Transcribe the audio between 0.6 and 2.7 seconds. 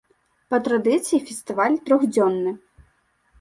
традыцыі фестываль трохдзённы.